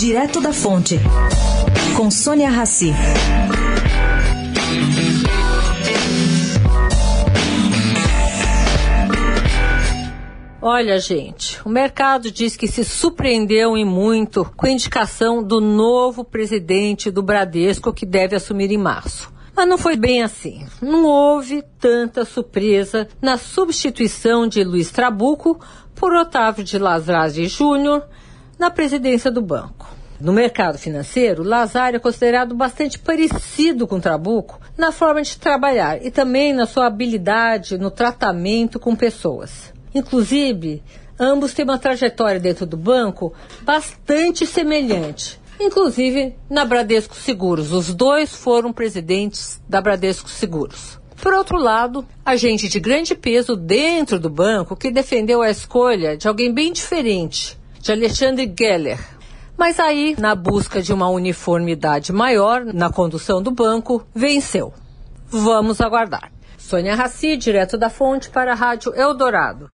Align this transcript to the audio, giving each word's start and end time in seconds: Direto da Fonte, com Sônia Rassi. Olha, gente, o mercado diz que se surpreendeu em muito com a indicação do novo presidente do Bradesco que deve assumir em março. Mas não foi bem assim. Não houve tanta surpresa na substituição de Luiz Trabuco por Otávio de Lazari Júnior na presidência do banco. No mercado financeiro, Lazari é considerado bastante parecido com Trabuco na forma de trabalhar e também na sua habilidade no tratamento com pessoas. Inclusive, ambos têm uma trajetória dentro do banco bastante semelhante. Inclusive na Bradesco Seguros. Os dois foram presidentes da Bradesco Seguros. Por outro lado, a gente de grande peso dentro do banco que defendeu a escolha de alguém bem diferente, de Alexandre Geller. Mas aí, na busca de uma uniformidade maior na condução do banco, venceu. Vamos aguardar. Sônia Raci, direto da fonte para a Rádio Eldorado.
Direto 0.00 0.40
da 0.40 0.50
Fonte, 0.50 0.98
com 1.94 2.10
Sônia 2.10 2.48
Rassi. 2.48 2.90
Olha, 10.62 10.98
gente, 10.98 11.60
o 11.66 11.68
mercado 11.68 12.30
diz 12.30 12.56
que 12.56 12.66
se 12.66 12.82
surpreendeu 12.82 13.76
em 13.76 13.84
muito 13.84 14.50
com 14.56 14.64
a 14.64 14.70
indicação 14.70 15.42
do 15.42 15.60
novo 15.60 16.24
presidente 16.24 17.10
do 17.10 17.22
Bradesco 17.22 17.92
que 17.92 18.06
deve 18.06 18.34
assumir 18.34 18.72
em 18.72 18.78
março. 18.78 19.30
Mas 19.54 19.68
não 19.68 19.76
foi 19.76 19.98
bem 19.98 20.22
assim. 20.22 20.66
Não 20.80 21.04
houve 21.04 21.62
tanta 21.78 22.24
surpresa 22.24 23.06
na 23.20 23.36
substituição 23.36 24.48
de 24.48 24.64
Luiz 24.64 24.90
Trabuco 24.90 25.60
por 25.94 26.14
Otávio 26.14 26.64
de 26.64 26.78
Lazari 26.78 27.46
Júnior 27.48 28.02
na 28.58 28.70
presidência 28.70 29.30
do 29.30 29.42
banco. 29.42 29.89
No 30.20 30.34
mercado 30.34 30.76
financeiro, 30.76 31.42
Lazari 31.42 31.96
é 31.96 31.98
considerado 31.98 32.54
bastante 32.54 32.98
parecido 32.98 33.86
com 33.86 33.98
Trabuco 33.98 34.60
na 34.76 34.92
forma 34.92 35.22
de 35.22 35.38
trabalhar 35.38 36.04
e 36.04 36.10
também 36.10 36.52
na 36.52 36.66
sua 36.66 36.86
habilidade 36.86 37.78
no 37.78 37.90
tratamento 37.90 38.78
com 38.78 38.94
pessoas. 38.94 39.72
Inclusive, 39.94 40.82
ambos 41.18 41.54
têm 41.54 41.64
uma 41.64 41.78
trajetória 41.78 42.38
dentro 42.38 42.66
do 42.66 42.76
banco 42.76 43.32
bastante 43.62 44.46
semelhante. 44.46 45.40
Inclusive 45.58 46.36
na 46.50 46.66
Bradesco 46.66 47.16
Seguros. 47.16 47.72
Os 47.72 47.94
dois 47.94 48.34
foram 48.34 48.74
presidentes 48.74 49.60
da 49.66 49.80
Bradesco 49.80 50.28
Seguros. 50.28 51.00
Por 51.20 51.32
outro 51.32 51.58
lado, 51.58 52.06
a 52.24 52.36
gente 52.36 52.68
de 52.68 52.80
grande 52.80 53.14
peso 53.14 53.56
dentro 53.56 54.18
do 54.18 54.28
banco 54.28 54.76
que 54.76 54.90
defendeu 54.90 55.40
a 55.40 55.50
escolha 55.50 56.16
de 56.16 56.28
alguém 56.28 56.52
bem 56.52 56.72
diferente, 56.72 57.58
de 57.80 57.92
Alexandre 57.92 58.52
Geller. 58.58 59.19
Mas 59.60 59.78
aí, 59.78 60.16
na 60.18 60.34
busca 60.34 60.80
de 60.80 60.90
uma 60.90 61.10
uniformidade 61.10 62.14
maior 62.14 62.64
na 62.64 62.90
condução 62.90 63.42
do 63.42 63.50
banco, 63.50 64.02
venceu. 64.14 64.72
Vamos 65.28 65.82
aguardar. 65.82 66.32
Sônia 66.56 66.94
Raci, 66.94 67.36
direto 67.36 67.76
da 67.76 67.90
fonte 67.90 68.30
para 68.30 68.52
a 68.52 68.54
Rádio 68.54 68.94
Eldorado. 68.94 69.68